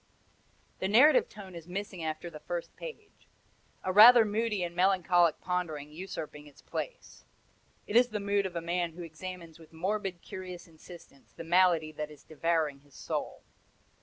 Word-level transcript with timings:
The 0.79 0.87
narrative 0.87 1.29
tone 1.29 1.53
is 1.53 1.67
missing 1.67 2.03
after 2.03 2.31
the 2.31 2.39
first 2.39 2.75
page, 2.75 3.27
a 3.83 3.91
rather 3.93 4.25
moody 4.25 4.63
and 4.63 4.75
melancholic 4.75 5.39
pondering 5.41 5.91
usurping 5.91 6.47
its 6.47 6.59
place. 6.63 7.23
It 7.85 7.95
is 7.95 8.07
the 8.07 8.19
mood 8.19 8.47
of 8.47 8.55
a 8.55 8.61
man 8.61 8.93
who 8.93 9.03
examines 9.03 9.59
with 9.59 9.71
morbid, 9.71 10.23
curious 10.23 10.65
insistence 10.67 11.33
the 11.33 11.43
malady 11.43 11.91
that 11.91 12.09
is 12.09 12.23
devouring 12.23 12.79
his 12.79 12.95
soul. 12.95 13.43